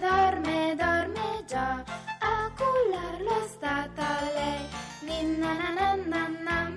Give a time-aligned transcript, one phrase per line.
[0.00, 1.82] dorme, dorme già,
[2.20, 4.66] a cullarlo è stata lei.
[5.02, 6.72] Ninna na na na na,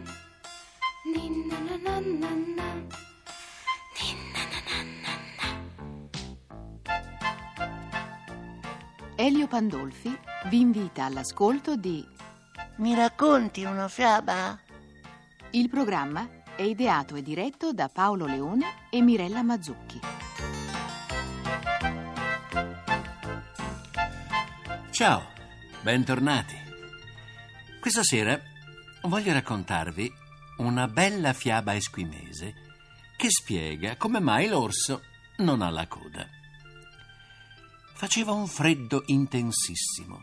[1.14, 2.70] ninna na na na na,
[4.00, 5.30] ninna na na na na.
[9.16, 12.04] Elio Pandolfi vi invita all'ascolto di
[12.78, 14.58] Mi racconti una fiaba?
[15.52, 20.21] Il programma è ideato e diretto da Paolo Leone e Mirella Mazzucchi.
[25.02, 25.32] Ciao,
[25.82, 26.56] bentornati.
[27.80, 28.40] Questa sera
[29.06, 30.14] voglio raccontarvi
[30.58, 32.54] una bella fiaba esquimese
[33.18, 35.02] che spiega come mai l'orso
[35.38, 36.24] non ha la coda.
[37.96, 40.22] Faceva un freddo intensissimo,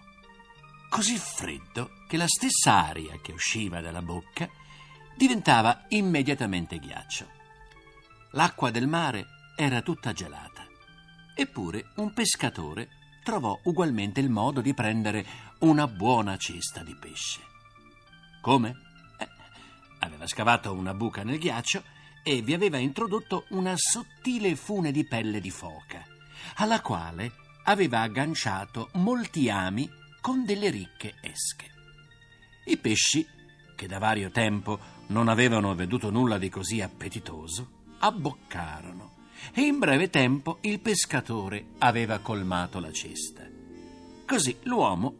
[0.88, 4.48] così freddo che la stessa aria che usciva dalla bocca
[5.16, 7.28] diventava immediatamente ghiaccio.
[8.30, 10.64] L'acqua del mare era tutta gelata,
[11.34, 12.97] eppure un pescatore
[13.28, 15.26] trovò ugualmente il modo di prendere
[15.58, 17.40] una buona cesta di pesce.
[18.40, 18.74] Come?
[19.18, 19.28] Eh,
[19.98, 21.82] aveva scavato una buca nel ghiaccio
[22.22, 26.02] e vi aveva introdotto una sottile fune di pelle di foca,
[26.54, 27.32] alla quale
[27.64, 29.86] aveva agganciato molti ami
[30.22, 31.66] con delle ricche esche.
[32.64, 33.26] I pesci,
[33.76, 39.16] che da vario tempo non avevano veduto nulla di così appetitoso, abboccarono
[39.54, 43.46] e in breve tempo il pescatore aveva colmato la cesta.
[44.26, 45.16] Così l'uomo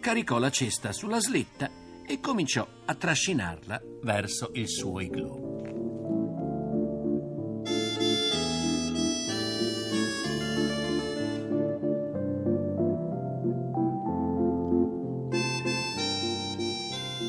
[0.00, 1.70] caricò la cesta sulla slitta
[2.06, 5.50] e cominciò a trascinarla verso il suo igloo.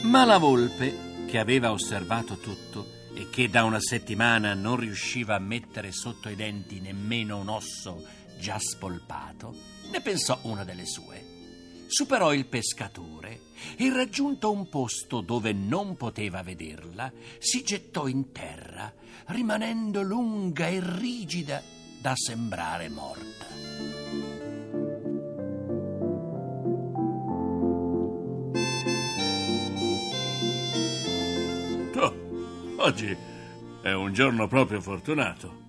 [0.03, 2.92] Ma la volpe, che aveva osservato tutto
[3.33, 8.05] che da una settimana non riusciva a mettere sotto i denti nemmeno un osso
[8.37, 9.55] già spolpato,
[9.89, 11.25] ne pensò una delle sue.
[11.87, 13.39] Superò il pescatore
[13.75, 18.93] e raggiunto un posto dove non poteva vederla, si gettò in terra,
[19.29, 21.59] rimanendo lunga e rigida
[21.99, 23.72] da sembrare morta.
[32.83, 33.15] Oggi
[33.81, 35.61] è un giorno proprio fortunato.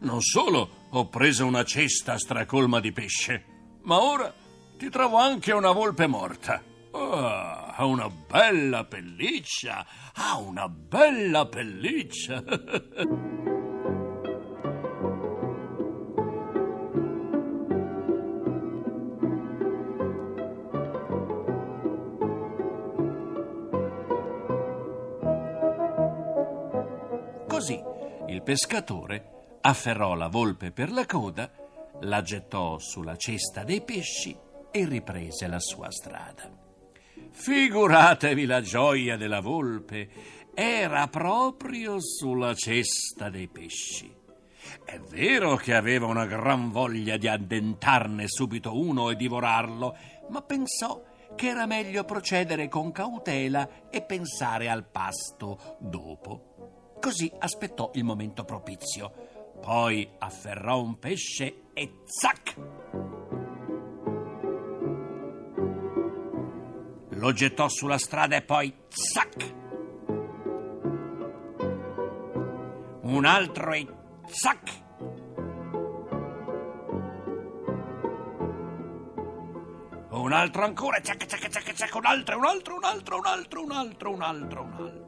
[0.00, 3.44] Non solo ho preso una cesta stracolma di pesce,
[3.82, 4.32] ma ora
[4.76, 6.62] ti trovo anche una volpe morta.
[6.92, 12.44] Ah, ha una bella pelliccia, ha una bella pelliccia.
[27.58, 27.82] Così
[28.28, 31.50] il pescatore afferrò la volpe per la coda,
[32.02, 34.38] la gettò sulla cesta dei pesci
[34.70, 36.48] e riprese la sua strada.
[37.32, 40.08] Figuratevi la gioia della volpe,
[40.54, 44.14] era proprio sulla cesta dei pesci.
[44.84, 49.96] È vero che aveva una gran voglia di addentarne subito uno e divorarlo,
[50.28, 51.02] ma pensò
[51.34, 56.47] che era meglio procedere con cautela e pensare al pasto dopo.
[57.00, 59.12] Così aspettò il momento propizio.
[59.60, 62.56] Poi afferrò un pesce e zac!
[67.10, 69.54] Lo gettò sulla strada e poi zac!
[73.02, 73.86] Un altro e
[74.26, 74.86] zac!
[80.10, 83.62] Un altro ancora, zac, zac, zac, zac, un altro, un altro, un altro, un altro,
[83.62, 85.07] un altro, un altro, un altro.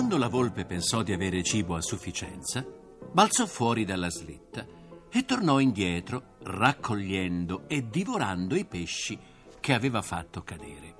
[0.00, 2.64] Quando la volpe pensò di avere cibo a sufficienza,
[3.12, 4.64] balzò fuori dalla slitta
[5.12, 9.18] e tornò indietro, raccogliendo e divorando i pesci
[9.60, 10.94] che aveva fatto cadere.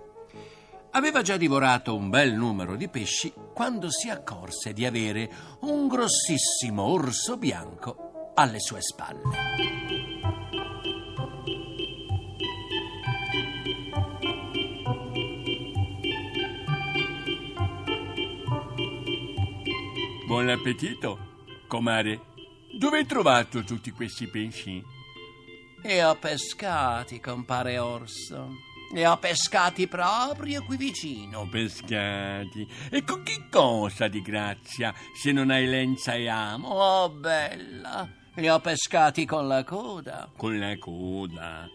[0.90, 5.30] Aveva già divorato un bel numero di pesci quando si accorse di avere
[5.60, 9.99] un grossissimo orso bianco alle sue spalle.
[20.30, 21.18] Buon appetito,
[21.66, 22.20] comare.
[22.78, 24.80] Dove hai trovato tutti questi pesci?
[25.82, 28.50] E ho pescati, compare orso.
[28.92, 31.48] Li ho pescati proprio qui vicino.
[31.48, 32.64] Pescati.
[32.92, 36.68] E con che cosa di grazia, se non hai lenza e amo?
[36.68, 38.08] Oh, bella!
[38.34, 40.30] Li ho pescati con la coda.
[40.36, 41.68] Con la coda.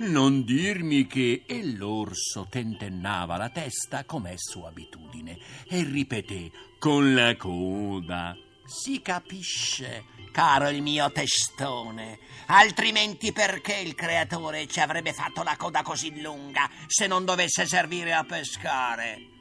[0.00, 1.44] Non dirmi che...
[1.46, 5.36] E l'orso tentennava la testa com'è sua abitudine
[5.68, 8.36] e ripeté con la coda.
[8.64, 12.18] Si capisce, caro il mio testone.
[12.46, 18.12] Altrimenti perché il creatore ci avrebbe fatto la coda così lunga se non dovesse servire
[18.12, 19.39] a pescare?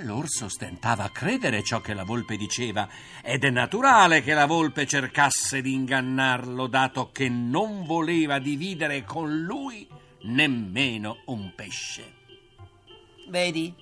[0.00, 2.86] L'orso stentava a credere ciò che la volpe diceva
[3.22, 9.40] ed è naturale che la volpe cercasse di ingannarlo dato che non voleva dividere con
[9.40, 9.88] lui
[10.24, 12.14] nemmeno un pesce.
[13.28, 13.74] Vedi,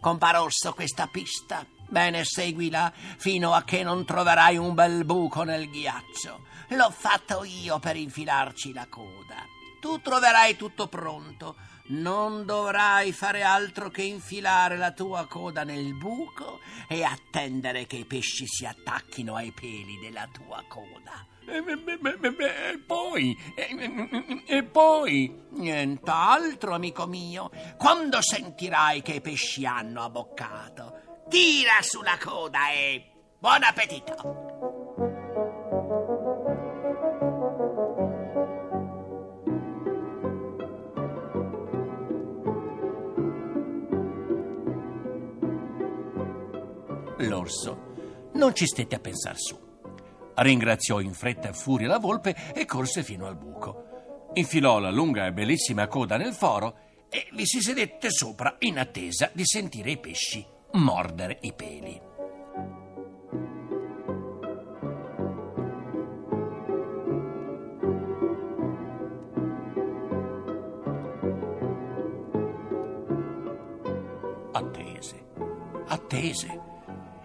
[0.00, 1.66] compar orso questa pista.
[1.88, 6.46] Bene, seguila fino a che non troverai un bel buco nel ghiaccio.
[6.68, 9.44] L'ho fatto io per infilarci la coda.
[9.80, 11.56] Tu troverai tutto pronto.
[11.90, 18.04] Non dovrai fare altro che infilare la tua coda nel buco e attendere che i
[18.04, 21.26] pesci si attacchino ai peli della tua coda.
[21.46, 23.36] E, poi...
[23.54, 25.46] E, e poi...
[25.50, 27.50] Nient'altro, amico mio.
[27.78, 33.02] Quando sentirai che i pesci hanno abboccato, tira sulla coda e
[33.38, 34.67] buon appetito.
[47.48, 47.94] L'orso
[48.34, 49.58] non ci stette a pensar su.
[50.34, 54.28] Ringraziò in fretta e furia la volpe e corse fino al buco.
[54.34, 56.76] Infilò la lunga e bellissima coda nel foro
[57.08, 62.00] e vi si sedette sopra in attesa di sentire i pesci mordere i peli.
[74.52, 75.26] Attese,
[75.86, 76.67] attese.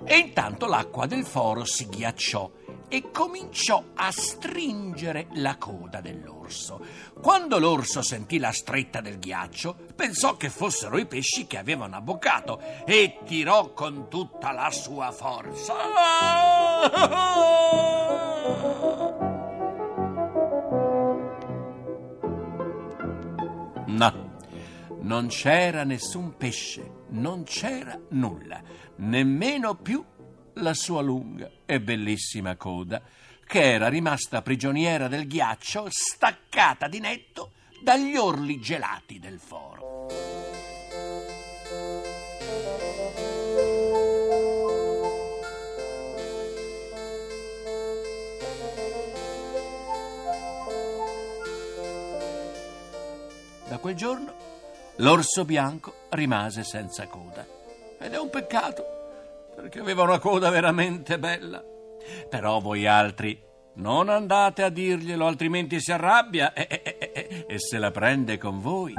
[0.06, 2.52] E intanto l'acqua del foro si ghiacciò
[2.94, 6.80] e cominciò a stringere la coda dell'orso.
[7.20, 12.62] Quando l'orso sentì la stretta del ghiaccio, pensò che fossero i pesci che avevano abboccato
[12.86, 15.74] e tirò con tutta la sua forza.
[23.88, 24.38] No,
[25.02, 28.62] non c'era nessun pesce, non c'era nulla,
[28.98, 30.04] nemmeno più
[30.56, 33.02] la sua lunga e bellissima coda,
[33.46, 37.52] che era rimasta prigioniera del ghiaccio, staccata di netto
[37.82, 40.08] dagli orli gelati del foro.
[53.68, 54.33] Da quel giorno
[55.04, 57.46] l'orso bianco rimase senza coda.
[58.00, 58.86] Ed è un peccato,
[59.54, 61.62] perché aveva una coda veramente bella.
[62.30, 63.40] Però voi altri
[63.76, 68.60] non andate a dirglielo, altrimenti si arrabbia e, e- e- e- se la prende con
[68.60, 68.94] voi.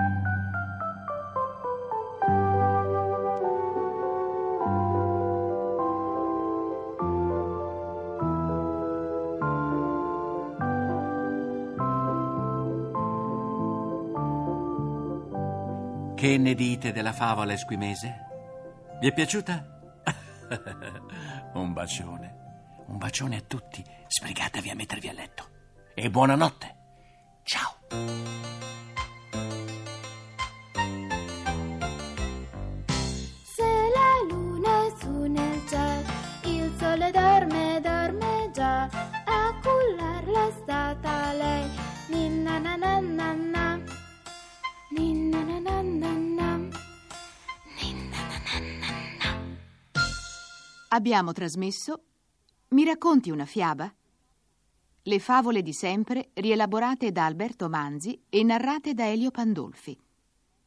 [16.25, 18.17] Che ne dite della favola esquimese?
[18.99, 19.63] Vi è piaciuta?
[21.53, 22.85] un bacione.
[22.87, 23.85] Un bacione a tutti.
[24.07, 25.51] Sbrigatevi a mettervi a letto.
[25.93, 26.77] E buonanotte.
[27.43, 28.34] Ciao.
[50.95, 52.05] Abbiamo trasmesso
[52.69, 53.93] Mi racconti una fiaba?
[55.03, 59.99] Le favole di sempre rielaborate da Alberto Manzi e narrate da Elio Pandolfi.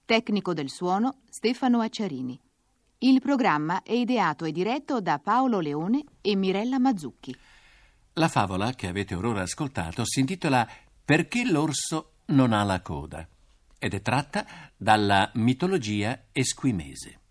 [0.04, 2.38] Tecnico del suono Stefano Acciarini.
[2.98, 7.34] Il programma è ideato e diretto da Paolo Leone e Mirella Mazzucchi.
[8.14, 10.68] La favola che avete orora ascoltato si intitola
[11.06, 13.26] Perché l'orso non ha la coda
[13.80, 17.22] ed è tratta dalla mitologia esquimese.